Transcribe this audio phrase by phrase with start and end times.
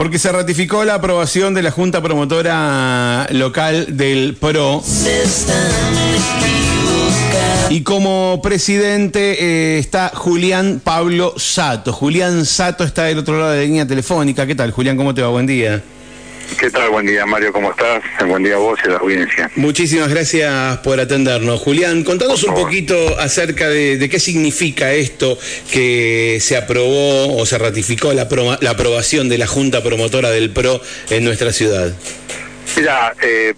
[0.00, 4.82] Porque se ratificó la aprobación de la Junta Promotora Local del PRO.
[7.68, 11.92] Y como presidente eh, está Julián Pablo Sato.
[11.92, 14.46] Julián Sato está del otro lado de la línea telefónica.
[14.46, 14.96] ¿Qué tal, Julián?
[14.96, 15.28] ¿Cómo te va?
[15.28, 15.82] Buen día.
[16.58, 16.90] ¿Qué tal?
[16.90, 17.52] Buen día, Mario.
[17.52, 18.02] ¿Cómo estás?
[18.26, 19.50] Buen día a vos y a la audiencia.
[19.56, 21.60] Muchísimas gracias por atendernos.
[21.60, 25.38] Julián, contanos un poquito acerca de, qué significa esto
[25.72, 28.28] que se aprobó o se ratificó la,
[28.60, 31.92] la aprobación de la Junta Promotora del PRO en nuestra ciudad.
[32.76, 33.54] Mira, eh,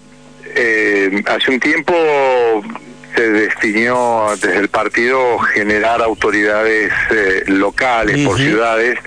[0.54, 1.94] eh, hace un tiempo
[3.14, 8.98] se definió desde el partido generar autoridades eh, locales por ciudades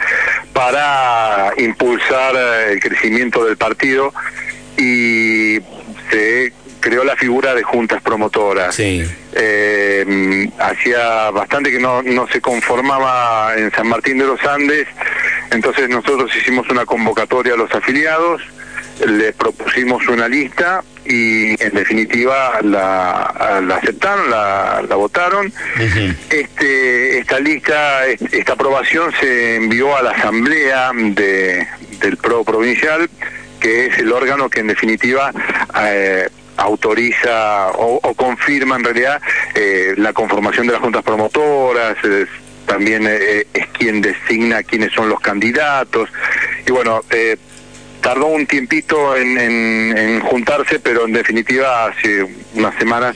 [0.56, 4.14] para impulsar eh, el crecimiento del partido
[4.78, 5.60] y
[6.10, 8.74] se creó la figura de juntas promotoras.
[8.80, 14.88] Eh, hacía bastante que no, no se conformaba en San Martín de los Andes,
[15.52, 18.42] entonces nosotros hicimos una convocatoria a los afiliados,
[19.08, 25.52] les propusimos una lista y en definitiva la, la aceptaron, la, la votaron.
[26.30, 31.68] este, esta lista, esta aprobación se envió a la asamblea de,
[32.00, 33.10] del PRO provincial,
[33.60, 35.32] que es el órgano que en definitiva
[35.84, 39.22] eh, autoriza o, confirma en realidad
[39.54, 41.98] eh, la conformación de las juntas promotoras.
[42.66, 46.10] también eh, es quien designa quiénes son los candidatos
[46.66, 47.38] y bueno eh,
[48.06, 53.16] tardó un tiempito en, juntarse, pero en definitiva hace unas semanas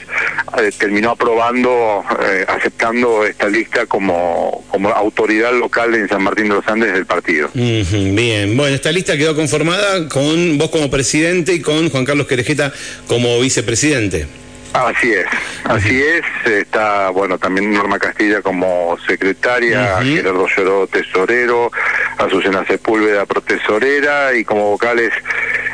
[0.58, 6.54] eh, terminó aprobando, eh, aceptando esta lista como, como autoridad local en San Martín de
[6.54, 7.50] los Andes del partido.
[7.54, 12.72] bien, bueno, esta lista quedó conformada con vos como presidente y con Juan Carlos Querejeta
[13.06, 14.39] como vicepresidente.
[14.72, 15.26] Así es,
[15.64, 16.22] así es.
[16.50, 21.72] Está, bueno, también Norma Castilla como secretaria, Gerardo Lloró tesorero,
[22.18, 25.12] Azucena Sepúlveda protesorera y como vocales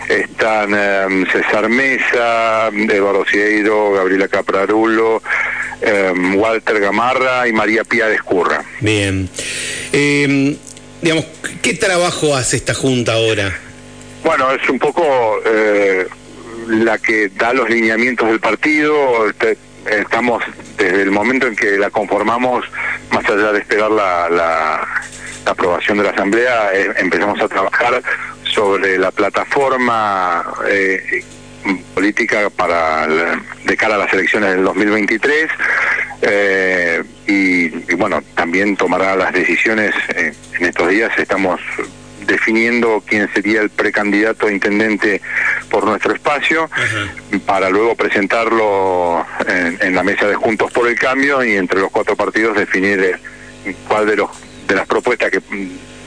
[0.09, 5.23] están em, César Mesa, Eduardo Cieiro, Gabriela Caprarulo,
[5.83, 8.65] em, Walter Gamarra y María Pía Descurra.
[8.81, 9.29] Bien.
[9.93, 10.57] Em,
[11.03, 11.27] digamos,
[11.61, 13.53] ¿qué trabajo hace esta Junta ahora?
[14.25, 15.03] Bueno, es un poco...
[16.67, 19.29] La que da los lineamientos del partido.
[19.29, 19.57] Este,
[19.91, 20.43] estamos
[20.77, 22.65] desde el momento en que la conformamos,
[23.11, 24.89] más allá de esperar la, la,
[25.45, 28.03] aprobación de la Asamblea, eh, empezamos a trabajar
[28.43, 31.23] sobre la plataforma eh,
[31.95, 33.07] política para
[33.65, 35.49] de cara a las elecciones del 2023
[36.23, 41.61] eh, y, y, bueno también tomará las decisiones en estos días estamos
[42.27, 45.21] definiendo quién sería el precandidato a intendente
[45.71, 46.69] por nuestro espacio,
[47.45, 52.17] para luego presentarlo en, la mesa de Juntos por el Cambio y entre los cuatro
[52.17, 53.01] partidos definir
[53.65, 54.31] eh, cuál de los
[54.67, 55.41] de las propuestas que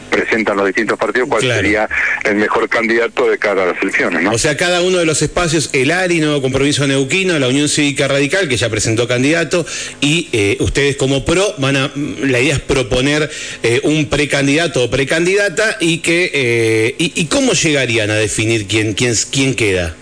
[0.09, 1.87] presentan los distintos partidos cuál sería
[2.23, 4.23] el mejor candidato de cara a las elecciones.
[4.23, 4.31] ¿no?
[4.31, 8.07] O sea, cada uno de los espacios, el ARI, Nuevo Compromiso Neuquino, la Unión Cívica
[8.07, 9.65] Radical, que ya presentó candidato,
[10.01, 13.29] y eh, ustedes como PRO, van a, la idea es proponer
[13.63, 19.13] eh, un precandidato o precandidata y que eh, y, cómo llegarían a definir quién, quién,
[19.31, 19.95] quién queda.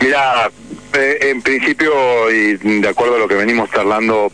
[0.00, 0.50] Mira,
[0.92, 1.92] en principio,
[2.30, 4.30] y de acuerdo a lo que venimos charlando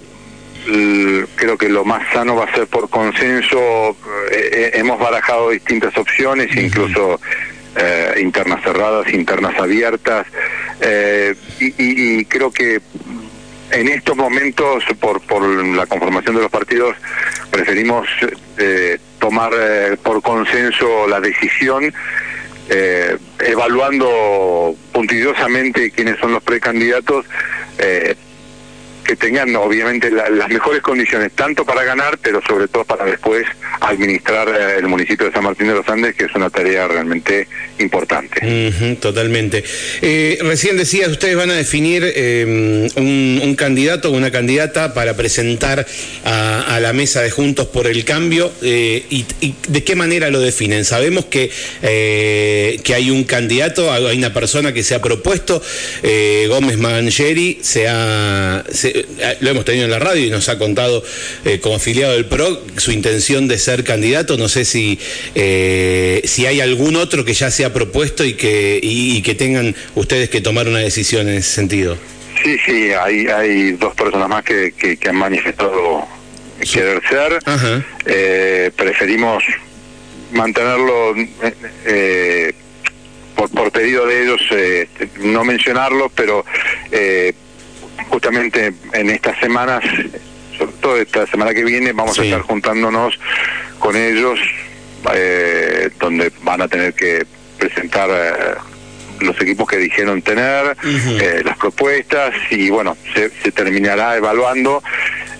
[1.34, 3.96] creo que lo más sano va a ser por consenso.
[4.30, 7.20] Eh, eh, hemos barajado distintas opciones, incluso
[7.76, 10.26] eh, internas cerradas, internas abiertas,
[11.60, 12.80] y, creo que
[13.70, 16.96] en estos momentos, por, por la conformación de los partidos,
[17.50, 18.06] preferimos
[19.18, 19.52] tomar
[20.02, 21.92] por consenso la decisión.
[23.40, 27.24] evaluando puntilosamente quiénes son los precandidatos,
[29.08, 33.46] que tengan obviamente las mejores condiciones, tanto para ganar, pero sobre todo para después
[33.80, 37.48] administrar eh, el municipio de San Martín de los Andes, que es una tarea realmente
[37.78, 38.96] importante.
[39.00, 39.64] totalmente.
[40.02, 45.86] Eh, recién decías, ustedes van a definir em, un, candidato o una candidata para presentar
[46.26, 48.52] a, la mesa de Juntos por el Cambio.
[48.60, 49.24] Eh, y,
[49.68, 50.84] de qué manera lo definen?
[50.84, 55.62] Sabemos que, que hay un candidato, hay una persona que se ha propuesto,
[56.48, 58.64] Gómez Mangeri, se ha...
[59.40, 61.02] lo hemos tenido en la radio y nos ha contado
[61.44, 64.36] eh, como afiliado del PRO su intención de ser candidato.
[64.36, 64.98] No sé si,
[65.34, 69.74] eh, si hay algún otro que ya se ha propuesto y que, y, que tengan
[69.94, 71.96] ustedes que tomar una decisión en ese sentido.
[72.42, 76.06] Sí, sí, hay, hay dos personas más que, que, han manifestado
[76.72, 78.72] querer ser.
[78.76, 79.42] preferimos
[80.32, 81.14] mantenerlo
[83.34, 84.40] por, por pedido de ellos,
[85.20, 86.44] no mencionarlo, pero
[88.08, 89.82] justamente en estas semanas,
[90.56, 93.18] sobre todo esta semana que viene, vamos a estar juntándonos
[93.78, 94.38] con ellos
[95.14, 97.24] eh, donde van a tener que
[97.58, 98.08] presentar
[99.20, 100.76] los equipos que dijeron tener,
[101.44, 104.82] las propuestas y bueno, se, se terminará evaluando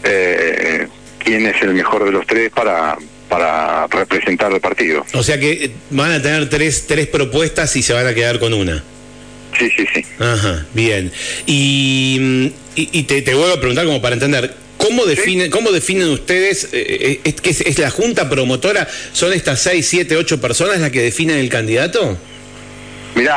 [0.03, 2.97] quién es el mejor de los tres para
[3.29, 5.05] para representar el partido.
[5.13, 8.55] O sea que van a tener tres, tres propuestas y se van a quedar con
[8.55, 8.83] una.
[9.57, 10.05] Sí, sí, sí.
[10.19, 11.13] Ajá, bien.
[11.47, 17.21] Y, y, te, vuelvo a preguntar como para entender, ¿Cómo definen, ¿Cómo definen ustedes, eh,
[17.25, 21.39] eh, es, es, la junta promotora, son estas seis, siete, ocho personas las que definen
[21.39, 22.17] el candidato?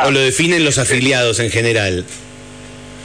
[0.06, 2.06] ¿O lo definen los afiliados en general?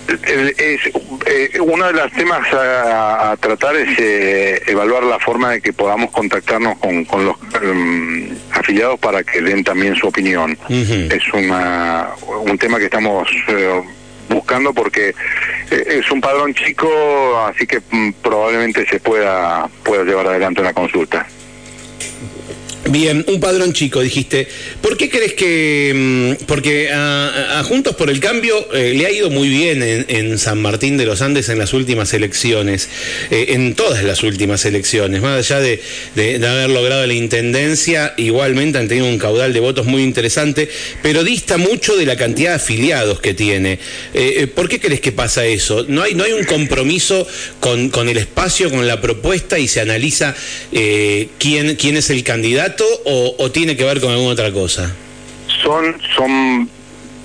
[0.08, 0.80] Es,
[1.26, 6.10] eh, uno de los temas a, tratar es eh, evaluar la forma de que podamos
[6.10, 10.56] contactarnos con, con los em, afiliados para que den también su opinión.
[10.68, 12.10] Es una,
[12.42, 13.82] un tema que estamos eh,
[14.28, 15.14] buscando porque
[15.70, 16.88] es un padrón chico,
[17.46, 21.26] así que mm, probablemente se pueda, pueda llevar adelante una consulta.
[22.90, 24.46] Bien, un padrón chico, dijiste.
[24.80, 25.92] ¿Por qué crees que.?
[25.94, 30.60] Mm, porque a, Juntos por el Cambio eh, le ha ido muy bien en, San
[30.60, 32.88] Martín de los Andes en las últimas elecciones,
[33.30, 35.80] eh, en todas las últimas elecciones, más allá de,
[36.46, 40.68] haber logrado la intendencia, igualmente han tenido un caudal de votos muy interesante,
[41.02, 43.78] pero dista mucho de la cantidad de afiliados que tiene.
[44.14, 45.84] Eh, ¿Por qué crees que pasa eso?
[45.88, 47.26] ¿No hay, no hay un compromiso
[47.58, 50.36] con, con el espacio, con la propuesta y se analiza
[50.70, 52.75] quién, quién es el candidato?
[53.04, 54.92] O, tiene que ver con alguna otra cosa?
[55.62, 56.68] Son, son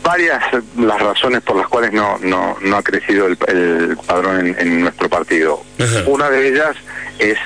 [0.04, 0.44] varias
[0.78, 5.64] las razones por las cuales no, no, no ha crecido el, padrón en, nuestro partido.
[6.06, 6.76] Una de ellas
[7.20, 7.38] es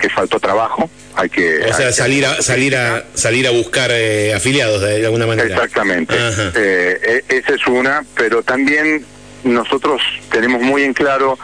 [0.00, 0.90] que faltó trabajo.
[1.16, 5.26] Hay que, o sea, salir a, salir a salir a buscar eh, afiliados de, alguna
[5.26, 5.54] manera.
[5.54, 6.14] Exactamente.
[6.56, 9.04] Eh, e, esa es una, pero también
[9.44, 11.38] nosotros tenemos muy en claro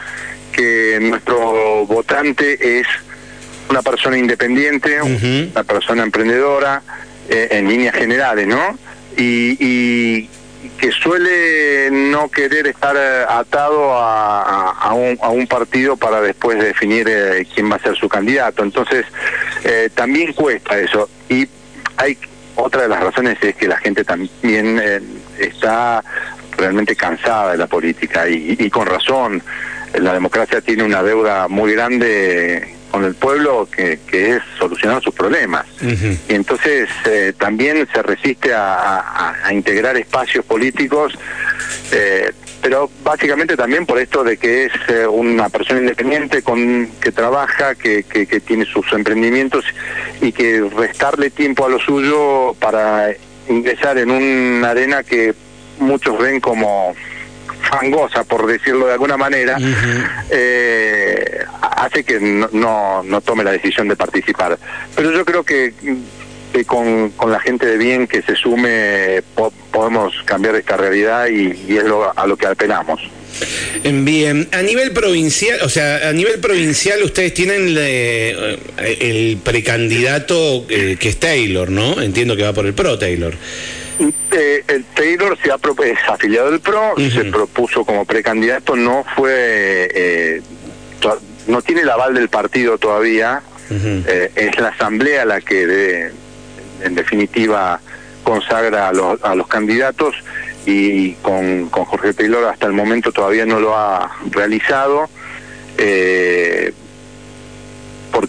[0.53, 2.87] que nuestro votante es
[3.71, 6.83] una persona independiente, una persona emprendedora,
[7.29, 8.77] eh, en líneas generales, ¿no?
[9.17, 10.29] Y,
[10.77, 17.71] que suele no querer estar eh, atado a, un, partido para después definir eh, quién
[17.71, 18.63] va a ser su candidato.
[18.63, 19.07] Entonces,
[19.95, 21.09] también cuesta eso.
[21.29, 21.47] Y
[21.97, 22.19] hay
[22.57, 24.81] otra de las razones es que la gente también
[25.39, 26.03] está
[26.57, 29.43] realmente cansada de la política y, y con razón.
[29.95, 35.15] La democracia tiene una deuda muy grande con el pueblo que, que es solucionar sus
[35.15, 35.67] problemas.
[36.29, 41.13] Y entonces eh, también se resiste a, integrar espacios políticos,
[41.93, 42.33] eh,
[42.63, 47.75] pero básicamente también por esto de que es eh, una persona independiente con que trabaja,
[47.75, 49.65] que, que, que tiene sus emprendimientos
[50.21, 53.11] y que restarle tiempo a lo suyo para
[53.49, 55.35] ingresar en una arena que
[55.79, 56.95] muchos ven como
[57.71, 59.57] fangosa, por decirlo de alguna manera,
[60.31, 64.59] eh, hace que no, no, tome la decisión de participar.
[64.95, 65.73] Pero yo creo que,
[66.67, 69.23] con, con, la gente de bien que se sume
[69.71, 73.01] podemos cambiar esta realidad y, es lo, a lo que apelamos.
[73.85, 78.59] Bien, a nivel provincial, o sea, a nivel provincial ustedes tienen eh,
[79.01, 82.03] el precandidato eh, que es Taylor, ¿no?
[82.03, 83.35] Entiendo que va por el pro Taylor.
[84.33, 89.91] Eh, el Taylor se ha es afiliado del PRO, se propuso como precandidato, no fue,
[89.95, 90.43] eh,
[91.47, 96.11] no tiene el aval del partido todavía, eh, es la asamblea la que
[96.83, 97.81] en definitiva
[98.25, 100.15] consagra a los, a los candidatos
[100.65, 105.09] y con, con Jorge Taylor hasta el momento todavía no lo ha realizado.
[105.79, 106.73] Eh,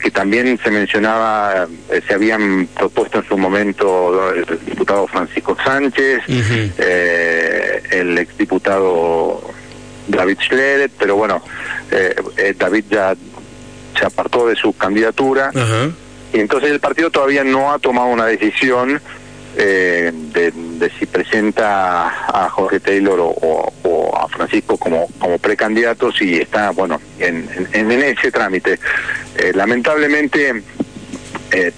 [0.01, 6.23] porque también se mencionaba, eh, se habían propuesto en su momento el diputado Francisco Sánchez,
[6.27, 9.43] eh, el exdiputado
[10.07, 11.43] David Schledet, pero bueno,
[11.91, 13.13] eh, David ya
[13.95, 15.51] se apartó de su candidatura.
[16.33, 18.99] Y entonces el partido todavía no ha tomado una decisión
[19.57, 23.71] eh, de, si presenta a Jorge Taylor o,
[24.15, 28.79] a Francisco como, como precandidatos y está, bueno, en, en, ese trámite.
[29.37, 30.63] Eh, lamentablemente,
[31.51, 31.71] eh,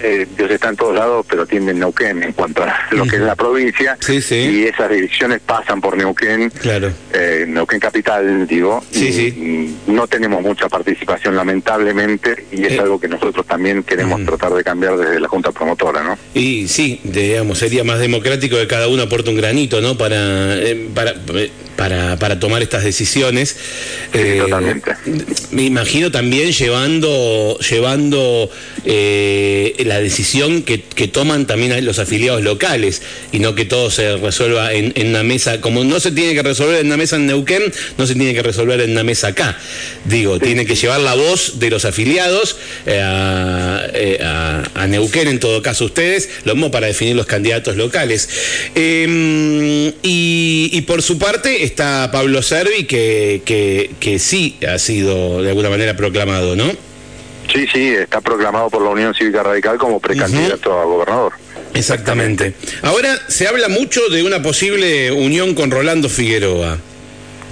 [0.00, 3.22] eh, Dios está en todos lados, pero tiene Neuquén en cuanto a lo que es
[3.22, 3.96] la provincia.
[4.08, 6.92] Y esas direcciones pasan por Neuquén, claro.
[7.12, 8.82] eh, Neuquén Capital, digo.
[8.92, 12.80] y, no tenemos mucha participación, lamentablemente, y es eh.
[12.80, 16.18] algo que nosotros también queremos tratar de cambiar desde la Junta Promotora, ¿no?
[16.34, 19.96] Y sí, digamos, sería más democrático que cada uno aporte un granito, ¿no?
[19.96, 21.14] Para, eh, para
[21.78, 23.56] para, para tomar estas decisiones.
[24.10, 24.96] Totalmente.
[25.52, 28.50] Me imagino también llevando, llevando
[28.84, 33.02] eh, la decisión que, que, toman también los afiliados locales
[33.32, 36.42] y no que todo se resuelva en, en, una mesa, como no se tiene que
[36.42, 37.62] resolver en una mesa en Neuquén,
[37.96, 39.58] no se tiene que resolver en una mesa acá.
[40.04, 43.00] Digo, tiene que llevar la voz de los afiliados eh,
[44.22, 48.28] a, a, Neuquén, en todo caso ustedes, lo mismo para definir los candidatos locales.
[48.74, 55.42] Em, y, y por su parte, está Pablo Servi, que, que, que, sí ha sido
[55.42, 56.88] de alguna manera proclamado, ¿no?
[57.52, 60.82] Sí, sí, está proclamado por la Unión Cívica Radical como precandidato uh -huh.
[60.82, 61.32] a gobernador.
[61.74, 62.54] Exactamente.
[62.82, 66.78] Ahora se habla mucho de una posible unión con Rolando Figueroa.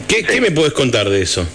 [0.09, 0.25] ¿Qué, sí.
[0.25, 1.47] ¿qué me puedes contar de eso?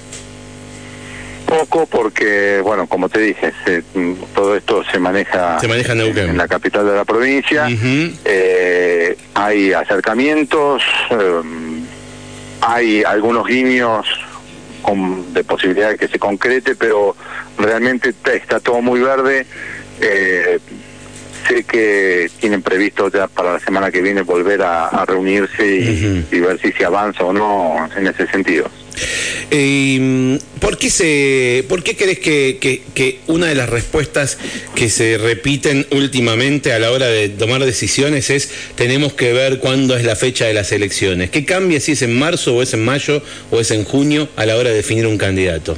[1.45, 3.83] Poco porque, bueno, como te dije, se,
[4.33, 7.65] todo esto se maneja, se maneja en, en, la capital de la provincia.
[7.67, 8.15] Uh -huh.
[8.25, 10.81] eh, hay acercamientos.
[11.11, 11.41] Eh,
[12.61, 14.05] hay algunos guiños
[14.81, 17.15] con, de posibilidad de que se concrete, pero
[17.61, 19.45] realmente está todo muy verde.
[20.01, 20.59] Eh,
[21.47, 25.81] sé que tienen previsto ya para la semana que viene volver a, a reunirse y,
[25.81, 26.23] uh -huh.
[26.31, 28.69] y, ver si se avanza o no en ese sentido.
[29.49, 34.37] Eh, ¿por, qué se, ¿Por qué crees que, que, que, una de las respuestas
[34.75, 39.95] que se repiten últimamente a la hora de tomar decisiones es tenemos que ver cuándo
[39.97, 41.29] es la fecha de las elecciones?
[41.29, 44.45] ¿Qué cambia si es en marzo o es en mayo o es en junio a
[44.45, 45.77] la hora de definir un candidato?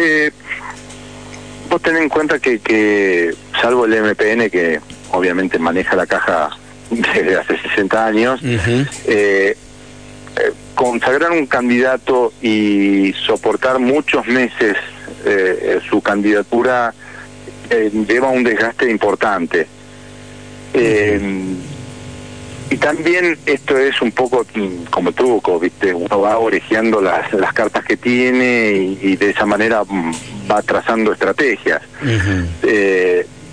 [0.00, 0.30] Eh,
[1.68, 6.50] vos ten en cuenta que, que salvo el MPN que obviamente maneja la caja
[6.88, 8.88] desde hace 60 años, uh -huh.
[9.06, 9.56] eh,
[10.76, 14.76] consagrar un candidato y soportar muchos meses
[15.24, 16.94] eh, su candidatura
[17.68, 19.66] eh, lleva un desgaste importante.
[20.72, 21.20] Eh,
[22.70, 24.44] y también esto es un poco
[24.90, 25.94] como truco, ¿viste?
[25.94, 29.82] Uno va orejeando las, las cartas que tiene y, y de esa manera
[30.50, 31.82] va trazando estrategias.
[32.02, 32.46] Uh -huh.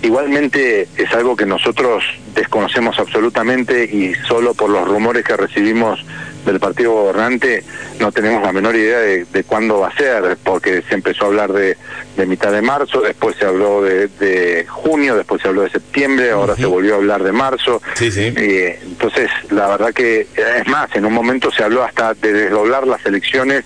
[0.06, 6.04] Igualmente es algo que nosotros desconocemos absolutamente y solo por los rumores que recibimos
[6.44, 7.64] del partido gobernante
[7.98, 11.28] no tenemos la menor idea de, de, cuándo va a ser, porque se empezó a
[11.28, 11.76] hablar de,
[12.16, 16.30] de mitad de marzo, después se habló de, de, junio, después se habló de septiembre,
[16.30, 16.60] ahora uh -huh.
[16.60, 17.82] se volvió a hablar de marzo.
[17.94, 18.32] Sí, sí.
[18.36, 22.86] Eh, entonces, la verdad que, es más, en un momento se habló hasta de desdoblar
[22.86, 23.64] las elecciones,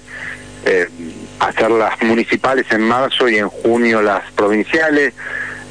[0.65, 0.89] eh,
[1.39, 5.13] hacer las municipales en marzo y en junio las provinciales.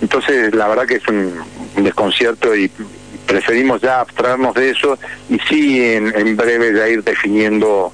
[0.01, 1.33] Entonces, la verdad que es un,
[1.75, 2.71] un desconcierto y
[3.25, 4.97] preferimos ya abstraernos de eso
[5.29, 7.93] y sí en, en breve ya ir definiendo,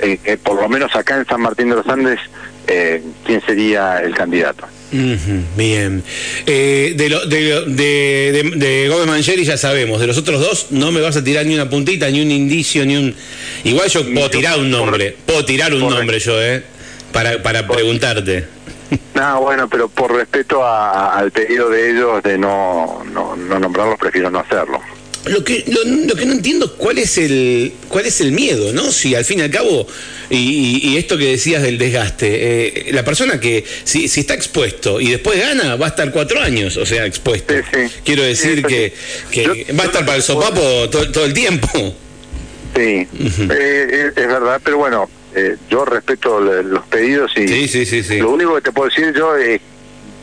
[0.00, 2.18] eh, eh, por lo menos acá en San Martín de los Andes,
[2.66, 4.66] eh, quién sería el candidato.
[4.92, 6.02] Uh -huh, bien.
[6.46, 10.00] Eh, de, lo, de, de, de, de, Gómez Mancheri ya sabemos.
[10.00, 12.84] De los otros dos no me vas a tirar ni una puntita, ni un indicio,
[12.84, 13.14] ni un...
[13.64, 15.16] Igual yo puedo tirar un nombre.
[15.24, 16.62] Puedo tirar un nombre yo, ¿eh?
[17.10, 18.44] Para, para preguntarte.
[19.14, 23.98] No, bueno, pero por respeto a, al pedido de ellos de no, no, no nombrarlos,
[23.98, 24.80] prefiero no hacerlo.
[25.26, 28.90] Lo que, lo, lo, que no entiendo cuál es el cuál es el miedo, ¿no?
[28.90, 29.86] Si al fin y al cabo,
[30.28, 35.00] y, y esto que decías del desgaste, eh, la persona que si, si, está expuesto
[35.00, 37.54] y después gana, va a estar cuatro años, o sea, expuesto.
[37.54, 37.94] Sí, sí.
[38.04, 38.92] Quiero decir sí, que,
[39.30, 41.68] que yo, va a estar para el sopapo todo, todo el tiempo.
[42.74, 43.52] Sí, uh -huh.
[43.56, 48.18] eh, es verdad, pero bueno, eh, yo respeto los pedidos y sí, sí, sí, sí.
[48.18, 49.60] lo único que te puedo decir yo es,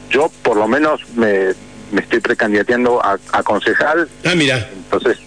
[0.09, 1.53] yo por lo menos me,
[1.91, 4.07] me estoy precandidateando a, a, concejal.
[4.23, 4.69] Ah, mira.
[4.73, 5.17] Entonces,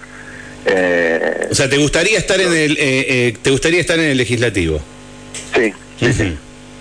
[0.67, 2.79] eh, o sea, te gustaría estar en el, eh,
[3.29, 4.81] eh, te gustaría estar en el legislativo.
[5.55, 6.37] Sí, sí, uh -huh.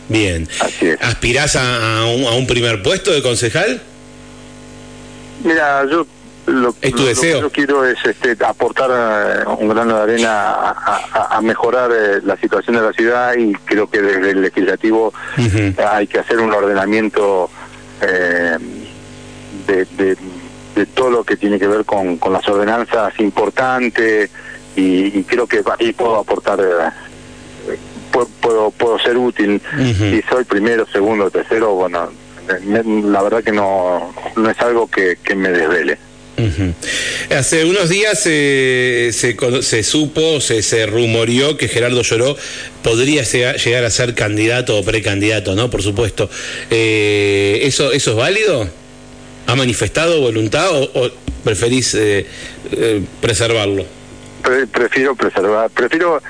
[0.09, 0.47] Bien.
[0.59, 0.97] Así es.
[1.01, 3.81] ¿Aspirás a, a, un, a un primer puesto de concejal?
[5.43, 6.05] Mira, yo
[6.47, 7.41] lo, ¿Es tu lo, deseo?
[7.41, 11.41] Lo que yo quiero es este, aportar uh, un grano de arena a, a, a
[11.41, 15.87] mejorar uh, la situación de la ciudad y creo que desde el legislativo uh -huh.
[15.91, 17.49] hay que hacer un ordenamiento
[18.01, 18.57] eh,
[19.67, 20.17] de, de,
[20.75, 24.29] de, todo lo que tiene que ver con, con las ordenanzas importante
[24.75, 27.77] y, y, creo que ahí puedo aportar eh,
[28.11, 29.93] puedo, puedo, puedo ser útil uh -huh.
[29.93, 32.09] si soy primero, segundo, tercero, bueno
[33.03, 35.97] la verdad que no, no es algo que, que me desvele.
[36.41, 37.37] Uh -huh.
[37.37, 42.35] Hace unos días eh, se, se, supo, se, se, rumoreó que Gerardo Lloró
[42.83, 45.69] podría llegar a ser candidato o precandidato, ¿no?
[45.69, 46.29] Por supuesto.
[46.69, 48.67] Eh, ¿eso, ¿Eso es válido?
[49.47, 51.11] ¿Ha manifestado voluntad o, o
[51.43, 52.25] preferís eh,
[52.71, 53.85] eh preservarlo?
[54.41, 56.21] Pre prefiero preservar, prefiero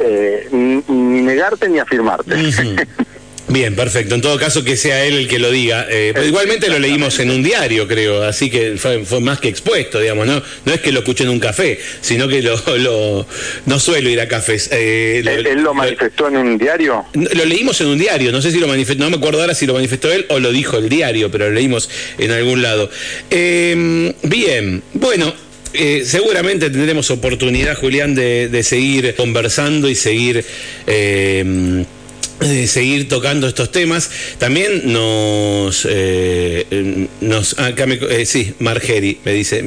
[0.00, 2.34] eh, ni negarte ni afirmarte.
[2.34, 2.86] Uh -huh.
[3.48, 4.14] Bien, perfecto.
[4.14, 5.86] En todo caso, que sea él el que lo diga.
[5.90, 10.26] Eh, igualmente lo leímos en un diario, creo, así que fue, más que expuesto, digamos,
[10.26, 10.42] ¿no?
[10.66, 13.26] No es que lo escuché en un café, sino que lo,
[13.66, 14.68] no suelo ir a cafés.
[14.70, 17.06] Eh, ¿Él, lo manifestó en un diario?
[17.14, 19.66] Lo leímos en un diario, no sé si lo manifestó, no me acuerdo ahora si
[19.66, 21.88] lo manifestó él o lo dijo el diario, pero lo leímos
[22.18, 22.90] en algún lado.
[23.30, 25.32] Em, bien, bueno,
[25.72, 30.44] eh, seguramente tendremos oportunidad, Julián, de, de, seguir conversando y seguir
[30.86, 31.84] eh,
[32.66, 34.10] seguir tocando estos temas.
[34.38, 39.62] También nos, eh, nos acá me, eh, sí, Margeri, me dice,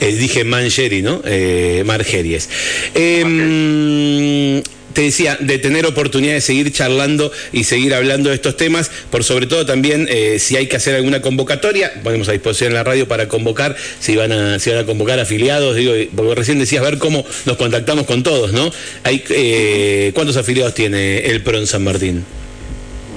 [0.00, 1.22] eh, dije Mancheri, ¿no?
[1.24, 2.48] Eh, Margeri es.
[2.94, 8.90] Em, te decía, de tener oportunidad de seguir charlando y seguir hablando de estos temas,
[9.10, 12.74] por sobre todo también eh, si hay que hacer alguna convocatoria, ponemos a disposición en
[12.74, 16.58] la radio para convocar, si van a, si van a convocar afiliados, digo, porque recién
[16.58, 18.70] decías ver cómo nos contactamos con todos, ¿no?
[19.04, 22.24] Hay, eh, ¿Cuántos afiliados tiene el PRO San Martín?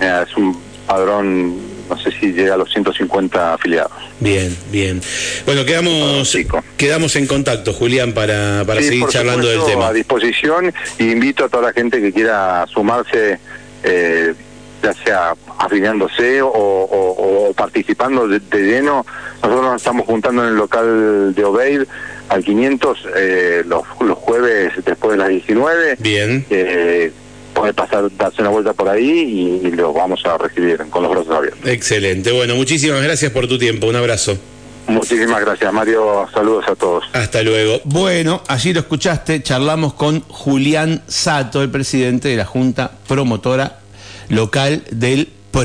[0.01, 3.91] Es un padrón no sé si llega a los 150 afiliados.
[4.19, 5.01] Bien, bien.
[5.45, 6.37] Bueno, quedamos,
[6.77, 9.87] quedamos en contacto, Julián, para, para seguir charlando del tema.
[9.87, 13.39] A disposición y invito a toda la gente que quiera sumarse,
[13.83, 14.33] eh,
[14.81, 19.05] ya sea afiliándose o, participando de, lleno.
[19.41, 21.81] Nosotros nos estamos juntando en el local de Obeid
[22.29, 25.97] al 500 eh, los, los jueves después de las 19.
[25.99, 26.45] Bien.
[26.49, 27.11] Eh,
[27.63, 31.33] puede pasar, darse una vuelta por ahí y, lo vamos a recibir con los brazos
[31.33, 31.65] abiertos.
[31.65, 32.33] Excelente.
[32.33, 33.87] Bueno, muchísimas gracias por tu tiempo.
[33.87, 34.37] Un abrazo.
[34.87, 36.27] Muchísimas gracias, Mario.
[36.33, 37.05] Saludos a todos.
[37.13, 37.79] Hasta luego.
[37.85, 39.41] Bueno, allí lo escuchaste.
[39.41, 43.79] Charlamos con Julián Sato, el presidente de la Junta Promotora
[44.27, 45.29] Local del